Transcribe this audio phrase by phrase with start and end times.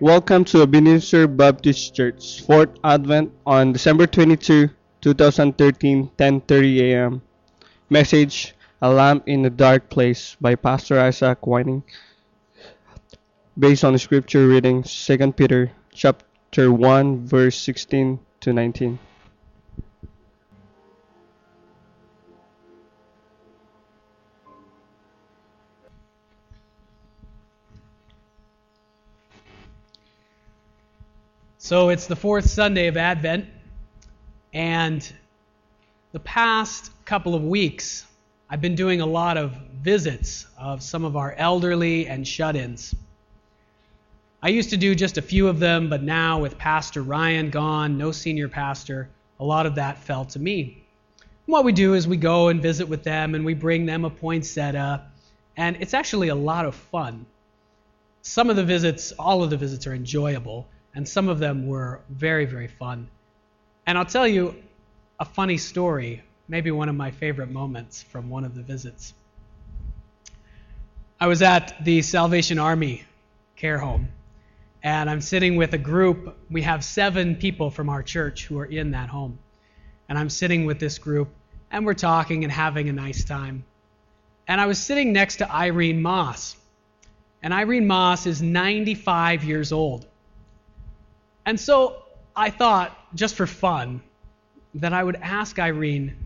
[0.00, 4.68] Welcome to Ebenezer Baptist Church, Fourth Advent on December 22,
[5.00, 7.22] 2013, 10:30 a.m.
[7.88, 11.84] Message: A Lamp in a Dark Place by Pastor Isaac Whining.
[13.56, 18.98] Based on the scripture reading 2 Peter chapter 1 verse 16 to 19.
[31.64, 33.46] So it's the fourth Sunday of Advent,
[34.52, 35.10] and
[36.12, 38.04] the past couple of weeks,
[38.50, 42.94] I've been doing a lot of visits of some of our elderly and shut ins.
[44.42, 47.96] I used to do just a few of them, but now with Pastor Ryan gone,
[47.96, 49.08] no senior pastor,
[49.40, 50.84] a lot of that fell to me.
[51.46, 54.04] And what we do is we go and visit with them and we bring them
[54.04, 55.06] a poinsettia,
[55.56, 57.24] and it's actually a lot of fun.
[58.20, 62.00] Some of the visits, all of the visits are enjoyable and some of them were
[62.08, 63.08] very, very fun.
[63.86, 64.54] And I'll tell you
[65.18, 69.14] a funny story, maybe one of my favorite moments from one of the visits.
[71.20, 73.04] I was at the Salvation Army
[73.56, 74.08] care home,
[74.82, 76.36] and I'm sitting with a group.
[76.50, 79.38] We have seven people from our church who are in that home.
[80.08, 81.28] And I'm sitting with this group,
[81.70, 83.64] and we're talking and having a nice time.
[84.46, 86.56] And I was sitting next to Irene Moss.
[87.42, 90.06] And Irene Moss is 95 years old.
[91.46, 92.02] And so
[92.34, 94.02] I thought, just for fun,
[94.74, 96.16] that I would ask Irene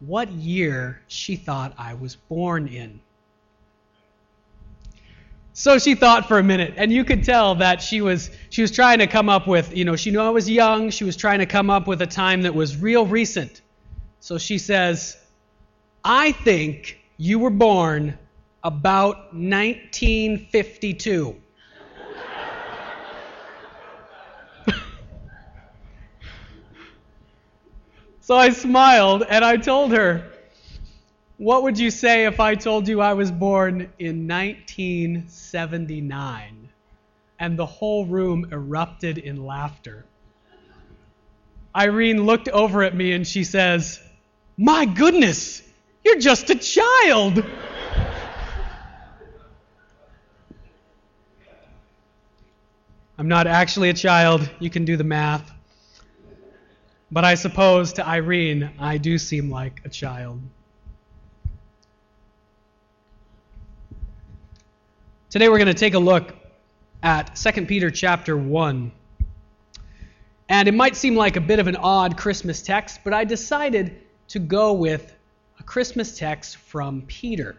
[0.00, 3.00] what year she thought I was born in.
[5.52, 8.70] So she thought for a minute, and you could tell that she was she was
[8.70, 11.40] trying to come up with, you know, she knew I was young, she was trying
[11.40, 13.60] to come up with a time that was real recent.
[14.20, 15.18] So she says,
[16.04, 18.16] "I think you were born
[18.62, 21.36] about 1952."
[28.30, 30.30] So I smiled and I told her,
[31.36, 36.68] What would you say if I told you I was born in 1979?
[37.40, 40.04] And the whole room erupted in laughter.
[41.74, 43.98] Irene looked over at me and she says,
[44.56, 45.62] My goodness,
[46.04, 47.44] you're just a child.
[53.18, 54.48] I'm not actually a child.
[54.60, 55.52] You can do the math.
[57.12, 60.40] But I suppose to Irene, I do seem like a child.
[65.28, 66.34] Today we're going to take a look
[67.02, 68.92] at 2 Peter chapter 1.
[70.48, 73.96] And it might seem like a bit of an odd Christmas text, but I decided
[74.28, 75.12] to go with
[75.58, 77.56] a Christmas text from Peter.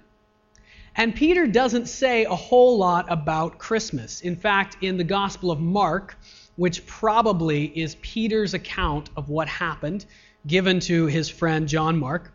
[0.95, 4.21] And Peter doesn't say a whole lot about Christmas.
[4.21, 6.17] In fact, in the Gospel of Mark,
[6.61, 10.05] which probably is Peter's account of what happened
[10.45, 12.31] given to his friend John Mark.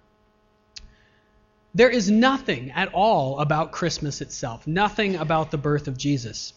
[1.77, 6.55] There is nothing at all about Christmas itself, nothing about the birth of Jesus.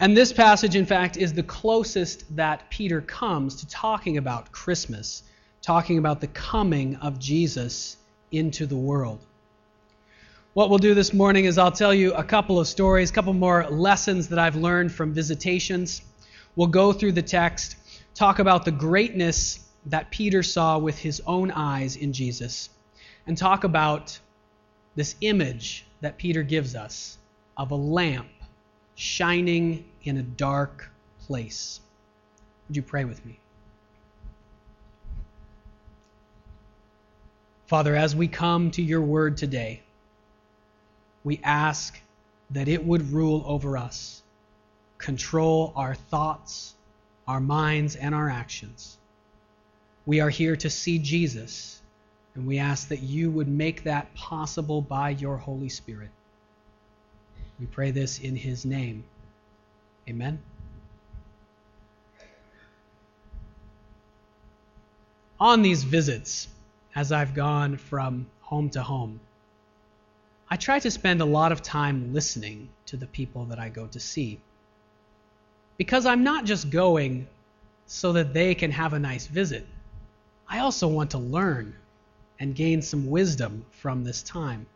[0.00, 5.24] And this passage, in fact, is the closest that Peter comes to talking about Christmas,
[5.60, 7.98] talking about the coming of Jesus
[8.32, 9.20] into the world.
[10.54, 13.34] What we'll do this morning is I'll tell you a couple of stories, a couple
[13.34, 16.00] more lessons that I've learned from visitations
[16.56, 17.76] We'll go through the text,
[18.14, 22.70] talk about the greatness that Peter saw with his own eyes in Jesus,
[23.26, 24.18] and talk about
[24.94, 27.18] this image that Peter gives us
[27.56, 28.28] of a lamp
[28.94, 30.90] shining in a dark
[31.26, 31.80] place.
[32.68, 33.40] Would you pray with me?
[37.66, 39.82] Father, as we come to your word today,
[41.24, 41.98] we ask
[42.50, 44.22] that it would rule over us
[45.04, 46.74] control our thoughts,
[47.28, 48.96] our minds, and our actions.
[50.06, 51.82] We are here to see Jesus,
[52.34, 56.08] and we ask that you would make that possible by your Holy Spirit.
[57.60, 59.04] We pray this in his name.
[60.08, 60.40] Amen.
[65.38, 66.48] On these visits,
[66.94, 69.20] as I've gone from home to home,
[70.48, 73.86] I try to spend a lot of time listening to the people that I go
[73.88, 74.40] to see.
[75.76, 77.26] Because I'm not just going
[77.86, 79.66] so that they can have a nice visit.
[80.48, 81.74] I also want to learn
[82.38, 84.66] and gain some wisdom from this time.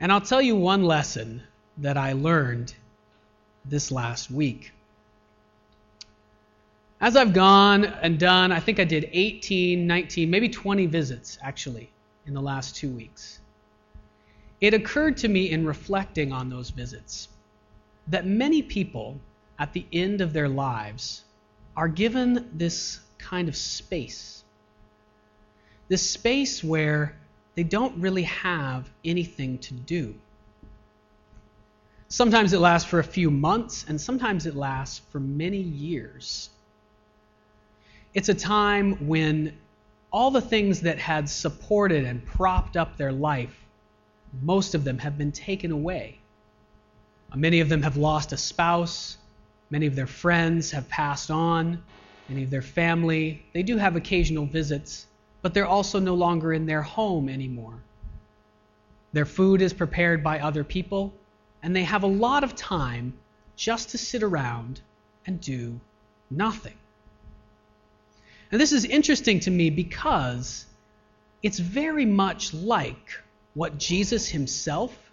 [0.00, 1.42] And I'll tell you one lesson
[1.78, 2.74] that I learned
[3.64, 4.72] this last week.
[7.00, 11.90] As I've gone and done, I think I did 18, 19, maybe 20 visits actually
[12.26, 13.40] in the last two weeks.
[14.60, 17.28] It occurred to me in reflecting on those visits
[18.06, 19.20] that many people
[19.58, 21.24] at the end of their lives
[21.76, 24.44] are given this kind of space.
[25.88, 27.16] This space where
[27.54, 30.14] they don't really have anything to do.
[32.08, 36.50] Sometimes it lasts for a few months, and sometimes it lasts for many years.
[38.14, 39.56] It's a time when
[40.12, 43.64] all the things that had supported and propped up their life,
[44.42, 46.18] most of them have been taken away.
[47.34, 49.16] Many of them have lost a spouse,
[49.72, 51.82] many of their friends have passed on,
[52.28, 53.42] many of their family.
[53.54, 55.06] They do have occasional visits,
[55.40, 57.82] but they're also no longer in their home anymore.
[59.14, 61.14] Their food is prepared by other people,
[61.62, 63.14] and they have a lot of time
[63.56, 64.82] just to sit around
[65.26, 65.80] and do
[66.30, 66.76] nothing.
[68.50, 70.66] And this is interesting to me because
[71.42, 73.22] it's very much like
[73.54, 75.10] what Jesus himself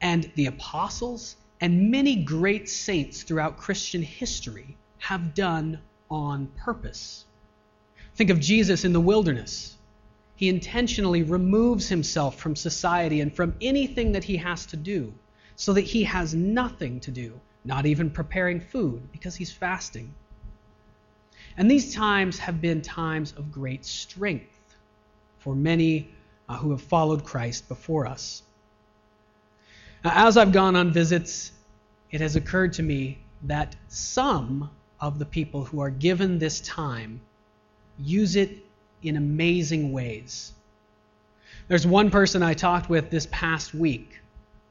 [0.00, 5.78] and the apostles and many great saints throughout Christian history have done
[6.10, 7.24] on purpose.
[8.16, 9.76] Think of Jesus in the wilderness.
[10.34, 15.14] He intentionally removes himself from society and from anything that he has to do
[15.54, 20.12] so that he has nothing to do, not even preparing food because he's fasting.
[21.56, 24.74] And these times have been times of great strength
[25.38, 26.10] for many
[26.48, 28.42] uh, who have followed Christ before us.
[30.04, 31.52] As I've gone on visits,
[32.10, 34.70] it has occurred to me that some
[35.00, 37.20] of the people who are given this time
[37.98, 38.64] use it
[39.02, 40.52] in amazing ways.
[41.68, 44.18] There's one person I talked with this past week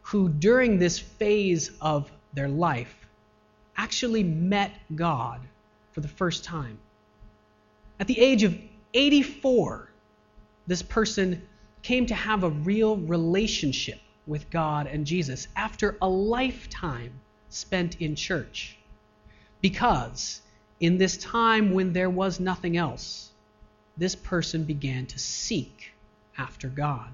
[0.01, 3.07] who, during this phase of their life,
[3.77, 5.39] actually met God
[5.93, 6.77] for the first time.
[8.01, 8.57] At the age of
[8.93, 9.89] 84,
[10.67, 11.41] this person
[11.83, 17.13] came to have a real relationship with God and Jesus after a lifetime
[17.49, 18.77] spent in church.
[19.61, 20.41] Because
[20.79, 23.31] in this time when there was nothing else,
[23.97, 25.91] this person began to seek
[26.37, 27.09] after God.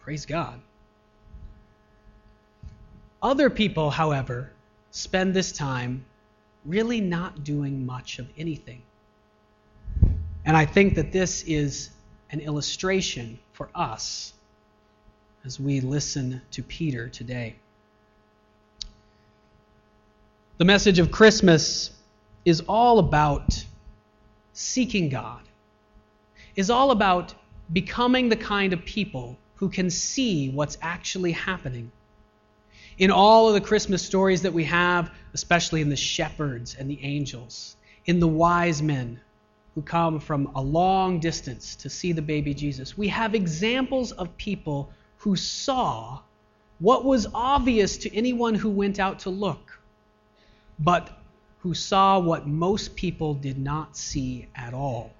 [0.00, 0.60] Praise God.
[3.22, 4.50] Other people, however,
[4.90, 6.04] spend this time
[6.64, 8.82] really not doing much of anything.
[10.44, 11.90] And I think that this is
[12.30, 14.32] an illustration for us
[15.44, 17.56] as we listen to Peter today.
[20.58, 21.90] The message of Christmas
[22.44, 23.64] is all about
[24.52, 25.42] seeking God,
[26.56, 27.34] is all about
[27.72, 31.90] becoming the kind of people who can see what's actually happening
[32.98, 37.02] in all of the Christmas stories that we have, especially in the shepherds and the
[37.02, 39.18] angels, in the wise men
[39.74, 44.36] who come from a long distance to see the baby Jesus, we have examples of
[44.36, 46.18] people who saw
[46.78, 49.78] what was obvious to anyone who went out to look,
[50.78, 51.10] but
[51.58, 55.12] who saw what most people did not see at all.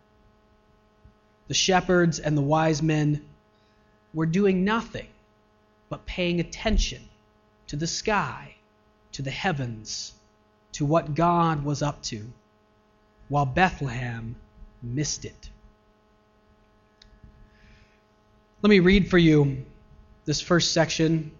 [1.48, 3.22] The shepherds and the wise men
[4.14, 5.06] were doing nothing
[5.90, 7.02] but paying attention
[7.66, 8.54] to the sky,
[9.12, 10.14] to the heavens,
[10.72, 12.32] to what God was up to,
[13.28, 14.34] while Bethlehem
[14.82, 15.50] missed it.
[18.62, 19.66] Let me read for you
[20.30, 21.32] this first section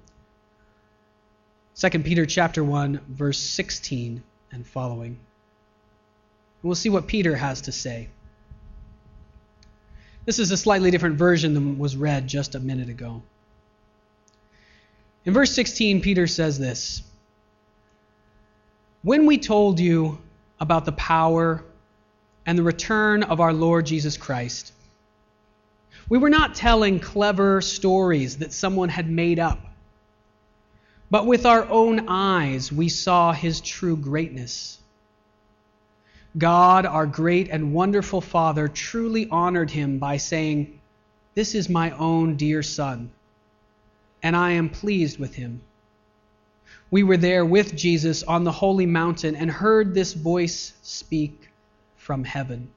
[1.77, 4.21] 2 Peter chapter 1 verse 16
[4.51, 5.11] and following.
[5.11, 8.09] And we'll see what Peter has to say.
[10.25, 13.23] This is a slightly different version than was read just a minute ago.
[15.25, 17.05] In verse 16, Peter says this
[19.03, 20.19] When we told you
[20.59, 21.63] about the power
[22.45, 24.73] and the return of our Lord Jesus Christ,
[26.11, 29.61] we were not telling clever stories that someone had made up,
[31.11, 34.79] but with our own eyes we saw his true greatness.
[36.37, 40.79] God, our great and wonderful Father, truly honored him by saying,
[41.35, 43.11] This is my own dear Son
[44.23, 45.63] and I am pleased with him.
[46.91, 51.49] We were there with Jesus on the holy mountain and heard this voice speak
[51.97, 52.71] from heaven.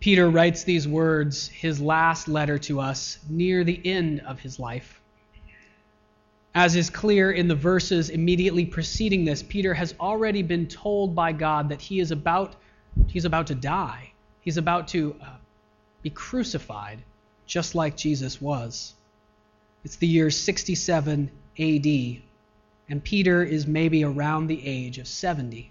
[0.00, 5.00] Peter writes these words, his last letter to us, near the end of his life.
[6.54, 11.32] As is clear in the verses immediately preceding this, Peter has already been told by
[11.32, 12.56] God that he is about,
[13.08, 14.12] he's about to die.
[14.40, 15.36] He's about to uh,
[16.02, 16.98] be crucified
[17.46, 18.94] just like Jesus was.
[19.84, 22.22] It's the year 67 AD,
[22.88, 25.70] and Peter is maybe around the age of 70.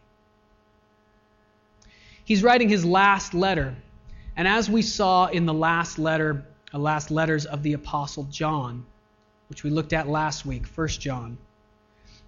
[2.24, 3.75] He's writing his last letter,
[4.39, 8.24] and as we saw in the last letter, the uh, last letters of the apostle
[8.31, 8.86] John,
[9.50, 11.38] which we looked at last week, 1 John,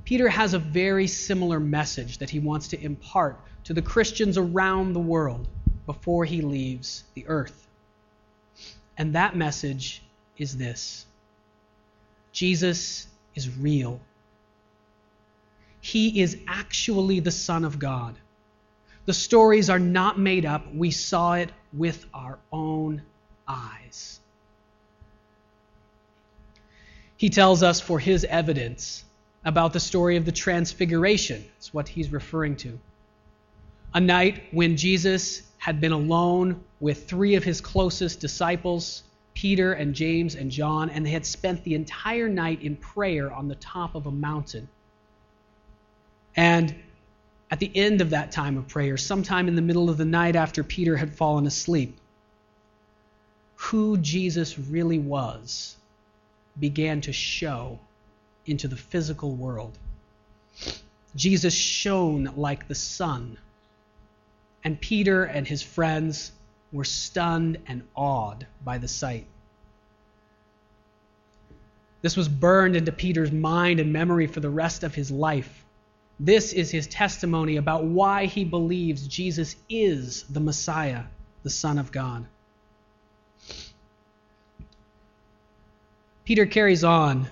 [0.04, 4.92] Peter has a very similar message that he wants to impart to the Christians around
[4.92, 5.48] the world
[5.86, 7.66] before he leaves the earth.
[8.98, 10.04] And that message
[10.38, 11.06] is this
[12.34, 14.02] Jesus is real.
[15.80, 18.18] He is actually the Son of God.
[19.06, 20.74] The stories are not made up.
[20.74, 23.02] We saw it with our own
[23.48, 24.20] eyes.
[27.18, 29.04] He tells us for his evidence
[29.44, 31.44] about the story of the Transfiguration.
[31.58, 32.80] It's what he's referring to.
[33.94, 39.04] A night when Jesus had been alone with three of his closest disciples,
[39.34, 43.48] Peter and James and John, and they had spent the entire night in prayer on
[43.48, 44.68] the top of a mountain.
[46.36, 46.76] And
[47.52, 50.38] at the end of that time of prayer, sometime in the middle of the night
[50.38, 51.98] after Peter had fallen asleep,
[53.56, 55.76] who Jesus really was
[56.58, 57.78] began to show
[58.46, 59.78] into the physical world.
[61.14, 63.38] Jesus shone like the sun,
[64.64, 66.32] and Peter and his friends
[66.72, 69.26] were stunned and awed by the sight.
[72.02, 75.66] This was burned into Peter's mind and memory for the rest of his life.
[76.24, 81.06] This is his testimony about why he believes Jesus is the Messiah,
[81.42, 82.28] the Son of God.
[86.24, 87.28] Peter carries on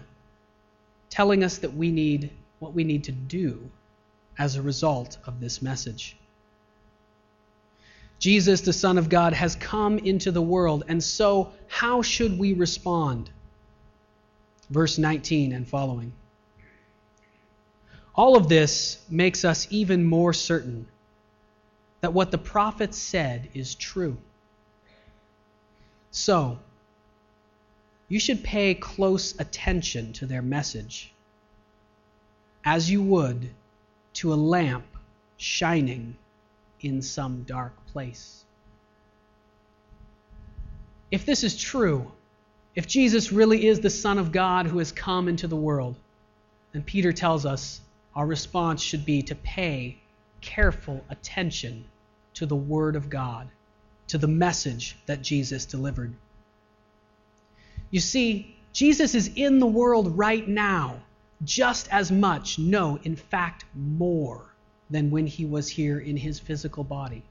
[1.11, 3.69] telling us that we need what we need to do
[4.39, 6.17] as a result of this message.
[8.17, 12.53] Jesus, the Son of God, has come into the world, and so how should we
[12.53, 13.29] respond?
[14.71, 16.11] Verse 19 and following.
[18.15, 20.87] All of this makes us even more certain
[22.01, 24.17] that what the prophets said is true.
[26.11, 26.59] So,
[28.07, 31.13] you should pay close attention to their message,
[32.65, 33.49] as you would
[34.13, 34.85] to a lamp
[35.37, 36.17] shining
[36.81, 38.43] in some dark place.
[41.11, 42.11] If this is true,
[42.75, 45.95] if Jesus really is the Son of God who has come into the world,
[46.71, 47.81] then Peter tells us
[48.15, 49.97] our response should be to pay
[50.41, 51.85] careful attention
[52.33, 53.47] to the Word of God,
[54.07, 56.13] to the message that Jesus delivered.
[57.91, 61.01] You see, Jesus is in the world right now,
[61.43, 64.45] just as much, no, in fact, more
[64.89, 67.23] than when he was here in his physical body.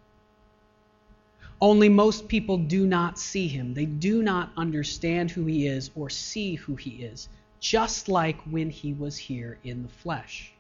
[1.61, 3.75] Only most people do not see him.
[3.75, 8.71] They do not understand who he is or see who he is, just like when
[8.71, 10.53] he was here in the flesh.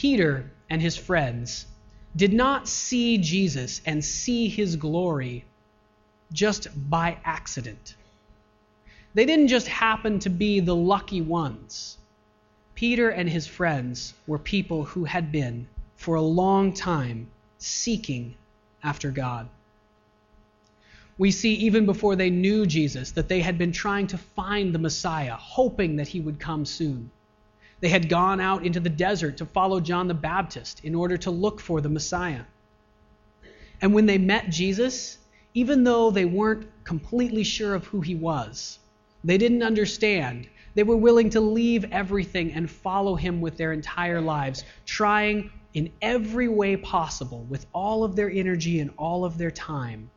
[0.00, 1.66] Peter and his friends
[2.14, 5.44] did not see Jesus and see his glory
[6.32, 7.96] just by accident.
[9.14, 11.98] They didn't just happen to be the lucky ones.
[12.76, 17.26] Peter and his friends were people who had been, for a long time,
[17.58, 18.36] seeking
[18.84, 19.48] after God.
[21.18, 24.78] We see even before they knew Jesus that they had been trying to find the
[24.78, 27.10] Messiah, hoping that he would come soon.
[27.80, 31.30] They had gone out into the desert to follow John the Baptist in order to
[31.30, 32.44] look for the Messiah.
[33.80, 35.18] And when they met Jesus,
[35.54, 38.78] even though they weren't completely sure of who he was,
[39.24, 40.48] they didn't understand.
[40.74, 45.90] They were willing to leave everything and follow him with their entire lives, trying in
[46.00, 50.10] every way possible, with all of their energy and all of their time,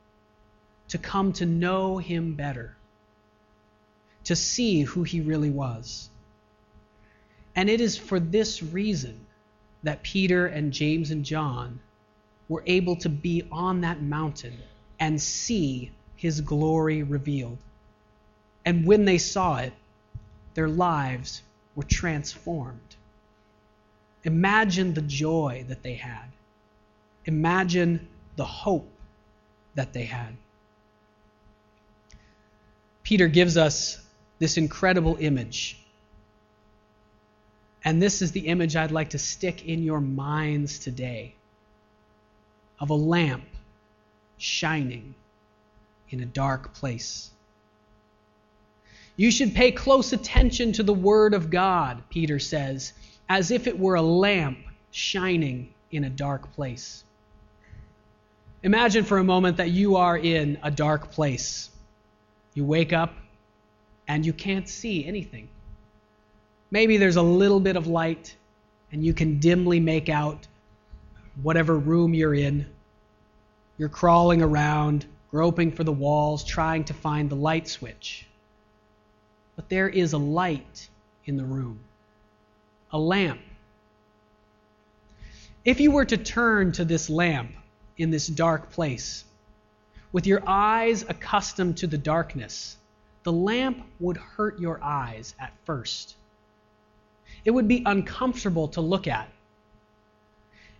[0.89, 2.77] to come to know him better,
[4.25, 6.10] to see who he really was.
[7.55, 9.25] And it is for this reason
[9.83, 11.79] that Peter and James and John
[12.47, 14.57] were able to be on that mountain
[14.99, 17.57] and see his glory revealed.
[18.65, 19.73] And when they saw it,
[20.53, 21.41] their lives
[21.75, 22.95] were transformed.
[24.23, 26.27] Imagine the joy that they had.
[27.25, 28.89] Imagine the hope
[29.75, 30.35] that they had.
[33.03, 33.99] Peter gives us
[34.39, 35.79] this incredible image
[37.83, 41.35] and this is the image I'd like to stick in your minds today
[42.79, 43.45] of a lamp
[44.37, 45.15] shining
[46.09, 47.31] in a dark place.
[49.15, 52.93] You should pay close attention to the Word of God, Peter says,
[53.29, 54.57] as if it were a lamp
[54.91, 57.03] shining in a dark place.
[58.63, 61.69] Imagine for a moment that you are in a dark place.
[62.53, 63.13] You wake up
[64.07, 65.49] and you can't see anything.
[66.71, 68.35] Maybe there's a little bit of light
[68.91, 70.47] and you can dimly make out
[71.43, 72.65] whatever room you're in.
[73.77, 78.25] You're crawling around, groping for the walls, trying to find the light switch.
[79.55, 80.89] But there is a light
[81.25, 81.79] in the room.
[82.93, 83.39] a lamp.
[85.63, 87.51] If you were to turn to this lamp
[87.97, 89.23] in this dark place,
[90.11, 92.75] with your eyes accustomed to the darkness,
[93.23, 96.15] the lamp would hurt your eyes at first.
[97.43, 99.29] It would be uncomfortable to look at.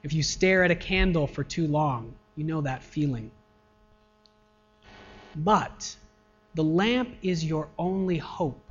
[0.04, 3.32] If you stare at a candle for too long, you know that feeling.
[5.36, 5.96] But
[6.56, 8.62] the lamp is your only hope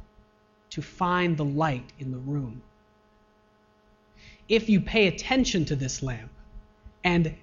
[0.70, 2.62] to find the light in the room.
[4.48, 6.30] If you pay attention to this lamp
[7.04, 7.34] and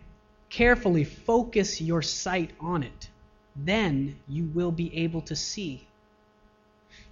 [0.49, 3.09] carefully focus your sight on it,
[3.55, 5.87] then you will be able to see.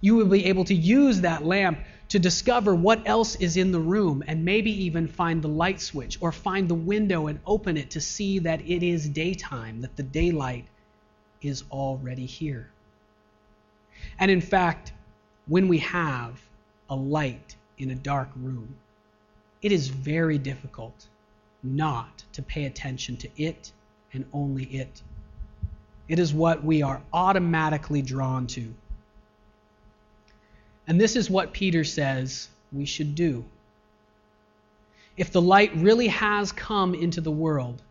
[0.00, 3.80] You will be able to use that lamp to discover what else is in the
[3.80, 7.90] room and maybe even find the light switch or find the window and open it
[7.90, 10.66] to see that it is daytime, that the daylight
[11.42, 12.70] is already here.
[14.18, 14.92] And in fact,
[15.46, 16.40] when we have
[16.88, 18.76] a light in a dark room,
[19.62, 21.06] it is very difficult
[21.62, 23.72] not to pay attention to it
[24.12, 25.02] and only it.
[26.08, 28.72] It is what we are automatically drawn to.
[30.86, 33.44] And this is what Peter says we should do.
[35.16, 37.82] If the light really has come into the world,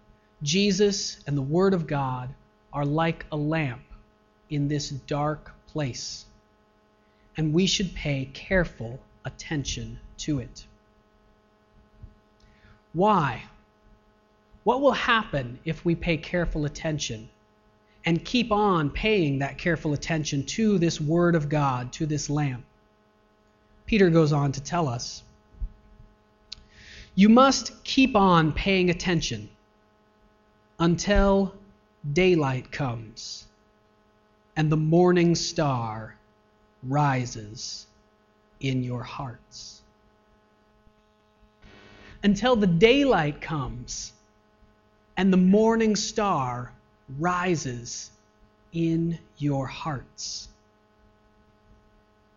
[0.44, 2.34] Jesus and the Word of God
[2.72, 3.82] are like a lamp
[4.50, 6.26] in this dark place,
[7.36, 10.66] and we should pay careful attention to it.
[12.94, 13.44] Why?
[14.64, 17.30] What will happen if we pay careful attention
[18.06, 22.64] and keep on paying that careful attention to this Word of God, to this lamp?
[23.86, 25.24] Peter goes on to tell us
[27.14, 29.50] You must keep on paying attention
[30.80, 31.54] until
[32.14, 33.46] daylight comes
[34.56, 36.16] and the morning star
[36.84, 37.88] rises
[38.60, 39.82] in your hearts.
[42.24, 44.14] Until the daylight comes
[45.18, 46.72] and the morning star
[47.20, 48.10] rises
[48.74, 50.48] in your hearts.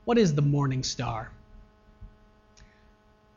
[0.05, 1.31] What is the morning star?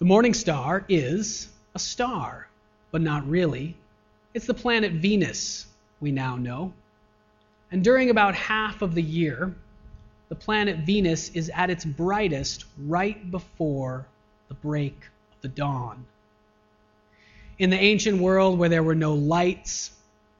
[0.01, 2.47] The morning star is a star,
[2.89, 3.77] but not really.
[4.33, 5.67] It's the planet Venus,
[5.99, 6.73] we now know.
[7.71, 9.53] And during about half of the year,
[10.29, 14.07] the planet Venus is at its brightest right before
[14.47, 14.97] the break
[15.33, 16.03] of the dawn.
[17.59, 19.91] In the ancient world where there were no lights,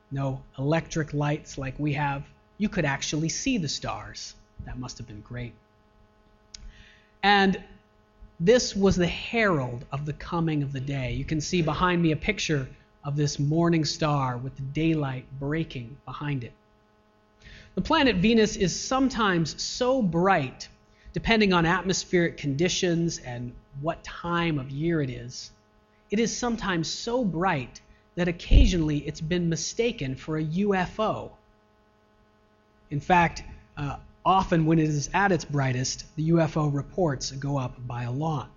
[0.09, 2.23] no electric lights like we have,
[2.57, 4.33] you could actually see the stars.
[4.65, 5.53] That must have been great.
[7.21, 7.63] And
[8.43, 11.13] this was the herald of the coming of the day.
[11.13, 12.67] You can see behind me a picture
[13.03, 16.51] of this morning star with the daylight breaking behind it.
[17.75, 20.67] The planet Venus is sometimes so bright,
[21.13, 25.51] depending on atmospheric conditions and what time of year it is.
[26.09, 27.79] It is sometimes so bright
[28.15, 31.29] that occasionally it's been mistaken for a UFO.
[32.89, 33.43] In fact,
[33.77, 38.11] uh, Often, when it is at its brightest, the UFO reports go up by a
[38.11, 38.51] lot.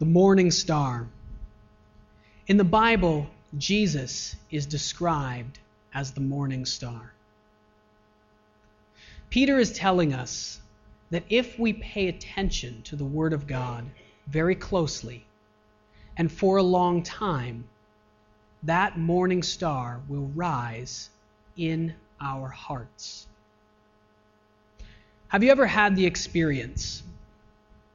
[0.00, 1.08] The morning star.
[2.48, 5.60] In the Bible, Jesus is described
[5.92, 7.12] as the morning star.
[9.30, 10.60] Peter is telling us
[11.10, 13.84] that if we pay attention to the Word of God
[14.26, 15.24] very closely
[16.16, 17.68] and for a long time,
[18.64, 21.10] that morning star will rise
[21.56, 23.28] in our hearts.
[25.28, 27.02] Have you ever had the experience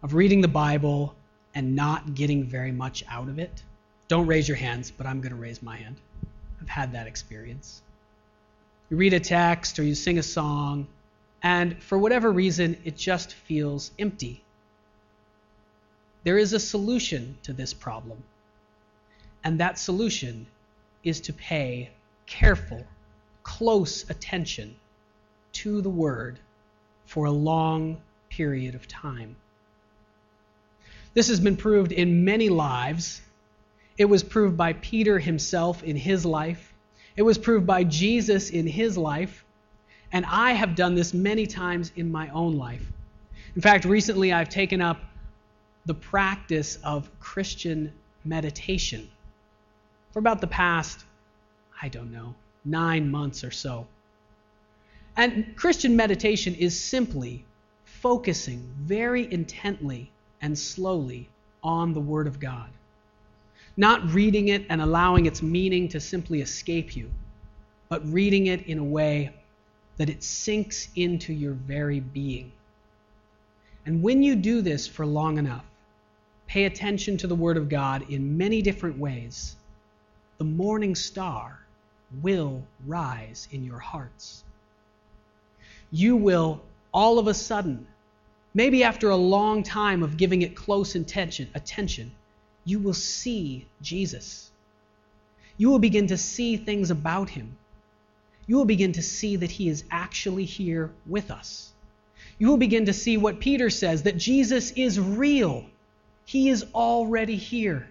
[0.04, 1.16] of reading the Bible
[1.56, 3.64] and not getting very much out of it?
[4.08, 5.96] Don't raise your hands, but I'm going to raise my hand.
[6.62, 7.82] I've had that experience.
[8.90, 10.88] You read a text or you sing a song,
[11.42, 14.44] and for whatever reason, it just feels empty.
[16.24, 18.22] There is a solution to this problem,
[19.44, 20.48] and that solution
[21.04, 21.92] is to pay
[22.26, 22.86] careful,
[23.44, 24.76] close attention
[25.54, 26.40] to the Word
[27.10, 29.36] for a long period of time.
[31.16, 33.20] This has been proved in many lives.
[33.98, 36.72] It was proved by Peter himself in his life.
[37.16, 39.44] It was proved by Jesus in his life.
[40.12, 42.86] And I have done this many times in my own life.
[43.56, 45.00] In fact, recently I've taken up
[45.88, 47.92] the practice of Christian
[48.24, 49.10] meditation
[50.12, 51.04] for about the past,
[51.82, 53.88] I don't know, nine months or so.
[55.20, 57.44] And Christian meditation is simply
[57.84, 61.28] focusing very intently and slowly
[61.62, 62.70] on the Word of God.
[63.76, 67.12] Not reading it and allowing its meaning to simply escape you,
[67.90, 69.34] but reading it in a way
[69.98, 72.54] that it sinks into your very being.
[73.86, 75.66] And when you do this for long enough,
[76.48, 79.58] pay attention to the Word of God in many different ways,
[80.38, 81.60] the morning star
[82.22, 84.46] will rise in your hearts.
[85.92, 86.62] You will,
[86.94, 87.88] all of a sudden,
[88.54, 92.12] maybe after a long time of giving it close attention, attention,
[92.66, 94.52] you will see Jesus.
[95.58, 97.58] You will begin to see things about him.
[98.48, 101.72] You will begin to see that he is actually here with us.
[102.38, 105.66] You will begin to see what Peter says that Jesus is real.
[106.26, 107.88] He is already here.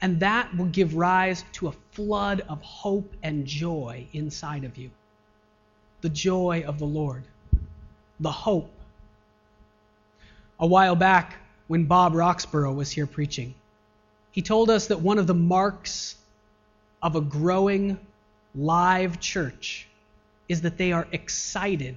[0.00, 4.90] And that will give rise to a flood of hope and joy inside of you.
[6.00, 7.24] The joy of the Lord,
[8.18, 8.70] the hope.
[10.58, 11.36] A while back,
[11.68, 13.54] when Bob Roxborough was here preaching,
[14.32, 16.16] he told us that one of the marks
[17.02, 17.98] of a growing
[18.54, 19.86] live church
[20.48, 21.96] is that they are excited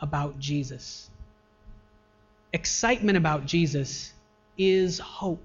[0.00, 1.08] about Jesus.
[2.52, 4.12] Excitement about Jesus
[4.58, 5.42] is hope.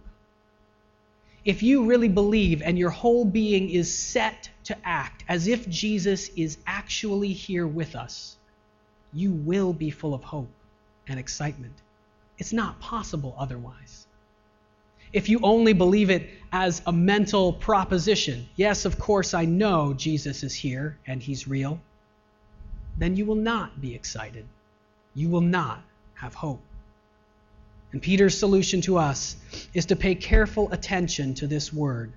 [1.47, 6.27] If you really believe and your whole being is set to act as if Jesus
[6.36, 8.36] is actually here with us,
[9.13, 10.51] you will be full of hope
[11.07, 11.71] and excitement.
[12.38, 14.07] It's not possible otherwise.
[15.13, 20.43] If you only believe it as a mental proposition, yes, of course, I know Jesus
[20.43, 21.79] is here and he's real,
[22.97, 24.45] then you will not be excited.
[25.15, 25.81] You will not
[26.15, 26.66] have hope.
[27.97, 29.36] And Peter's solution to us
[29.73, 32.13] is to pay careful attention to this word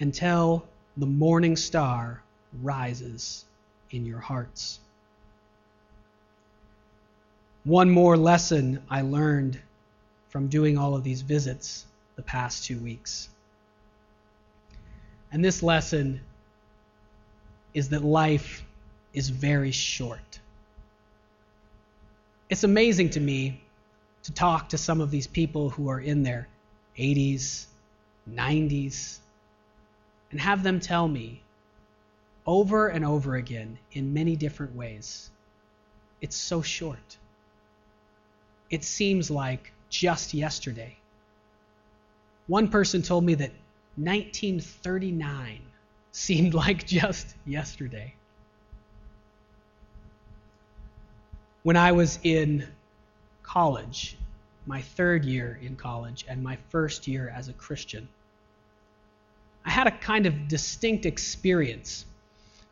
[0.00, 0.66] until
[0.96, 2.20] the morning star
[2.60, 3.44] rises
[3.92, 4.80] in your hearts.
[7.62, 9.60] One more lesson I learned
[10.30, 13.28] from doing all of these visits the past two weeks.
[15.30, 16.22] And this lesson
[17.72, 18.64] is that life
[19.14, 20.40] is very short.
[22.50, 23.61] It's amazing to me
[24.24, 26.48] to talk to some of these people who are in their
[26.98, 27.66] 80s,
[28.30, 29.18] 90s,
[30.30, 31.42] and have them tell me
[32.46, 35.30] over and over again in many different ways
[36.22, 37.18] it's so short.
[38.70, 40.96] It seems like just yesterday.
[42.46, 43.50] One person told me that
[43.96, 45.60] 1939
[46.12, 48.14] seemed like just yesterday.
[51.64, 52.66] When I was in
[53.42, 54.16] college,
[54.66, 58.08] my third year in college, and my first year as a Christian,
[59.64, 62.04] I had a kind of distinct experience.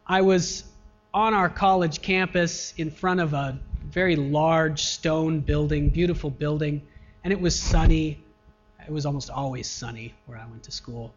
[0.06, 0.64] I was
[1.12, 6.82] on our college campus in front of a very large stone building, beautiful building,
[7.24, 8.20] and it was sunny.
[8.86, 11.12] It was almost always sunny where I went to school.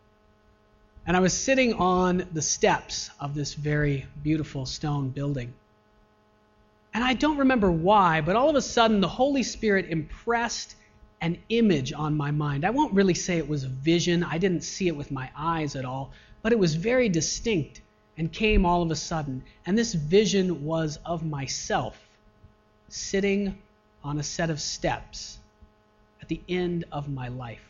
[1.06, 5.54] And I was sitting on the steps of this very beautiful stone building.
[6.94, 10.76] And I don't remember why, but all of a sudden the Holy Spirit impressed
[11.22, 12.66] an image on my mind.
[12.66, 15.76] I won't really say it was a vision, I didn't see it with my eyes
[15.76, 17.82] at all, but it was very distinct
[18.18, 19.44] and came all of a sudden.
[19.66, 21.98] And this vision was of myself
[22.90, 23.58] sitting
[24.04, 25.40] on a set of steps
[26.22, 27.66] at the end of my life.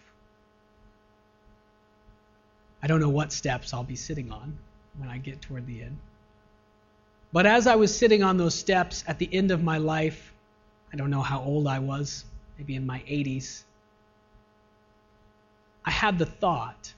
[2.82, 4.58] I don't know what steps I'll be sitting on
[4.98, 5.98] when I get toward the end.
[7.34, 10.32] But as I was sitting on those steps at the end of my life,
[10.94, 12.26] I don't know how old I was,
[12.60, 13.64] maybe in my 80s,
[15.84, 16.94] I had the thought,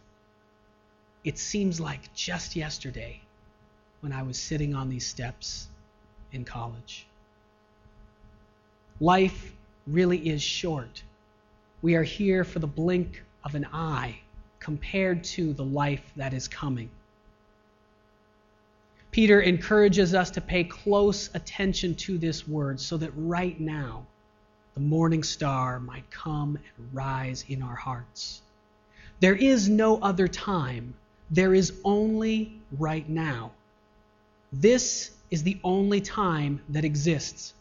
[1.24, 3.22] it seems like just yesterday
[4.02, 5.70] when I was sitting on these steps
[6.34, 7.08] in college.
[9.00, 9.54] Life
[9.88, 11.02] really is short.
[11.82, 14.20] We are here for the blink of an eye
[14.60, 16.90] compared to the life that is coming.
[19.16, 24.06] Peter encourages us to pay close attention to this word so that right now
[24.74, 28.42] the morning star might come and rise in our hearts.
[29.22, 30.96] There is no other time,
[31.32, 33.52] there is only right now.
[34.52, 37.54] This is the only time that exists.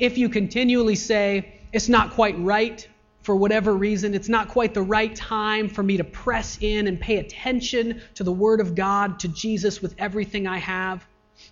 [0.00, 2.84] If you continually say, it's not quite right,
[3.24, 7.00] for whatever reason, it's not quite the right time for me to press in and
[7.00, 11.06] pay attention to the Word of God, to Jesus with everything I have.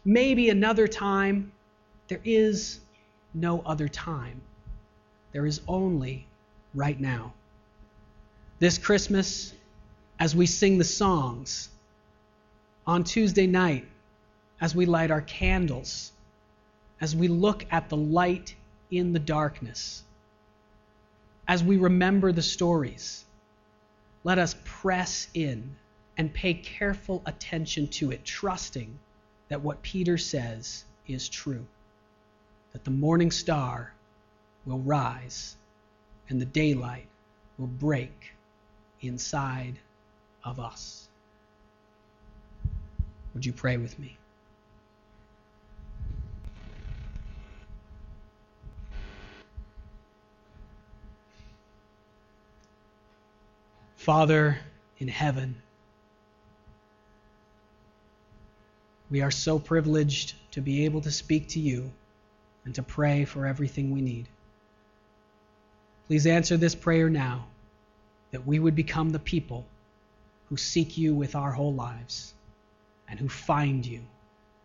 [0.05, 1.51] Maybe another time.
[2.09, 2.81] There is
[3.33, 4.43] no other time.
[5.33, 6.27] There is only
[6.75, 7.33] right now.
[8.59, 9.55] This Christmas,
[10.21, 11.71] as we sing the songs,
[12.87, 13.87] on Tuesday night,
[14.61, 16.13] as we light our candles,
[17.01, 18.55] as we look at the light
[18.91, 20.05] in the darkness,
[21.53, 23.27] as we remember the stories,
[24.25, 25.77] let us press in
[26.17, 28.99] and pay careful attention to it, trusting
[29.51, 31.67] that what Peter says is true
[32.73, 33.93] that the morning star
[34.65, 35.55] will rise
[36.31, 37.07] and the daylight
[37.59, 38.33] will break
[39.03, 39.79] inside
[40.45, 41.07] of us.
[43.35, 44.17] Would you pray with me?
[54.03, 54.59] Father
[54.99, 55.55] in heaven,
[59.09, 61.89] we are so privileged to be able to speak to you
[62.65, 64.27] and to pray for everything we need.
[66.09, 67.47] Please answer this prayer now
[68.33, 69.65] that we would become the people
[70.49, 72.35] who seek you with our whole lives
[73.09, 74.01] and who find you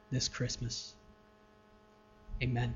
[0.09, 0.95] this Christmas.
[2.41, 2.73] Amen.